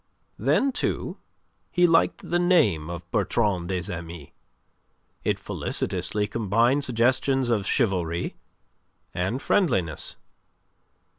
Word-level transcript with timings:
Then, 0.39 0.71
too, 0.71 1.17
he 1.69 1.85
liked 1.85 2.27
the 2.27 2.39
name 2.39 2.89
of 2.89 3.07
Bertrand 3.11 3.67
des 3.69 3.93
Amis. 3.93 4.29
It 5.23 5.37
felicitously 5.37 6.25
combined 6.25 6.83
suggestions 6.83 7.51
of 7.51 7.67
chivalry 7.67 8.33
and 9.13 9.39
friendliness. 9.39 10.15